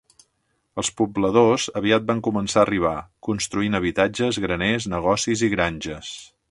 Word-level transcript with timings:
Els 0.83 0.89
pobladors 1.01 1.65
aviat 1.81 2.07
van 2.09 2.23
començar 2.29 2.63
a 2.63 2.65
arribar, 2.69 2.95
construint 3.31 3.81
habitatges, 3.81 4.45
graners, 4.47 4.93
negocis 4.97 5.49
i 5.51 5.57
granges. 5.57 6.15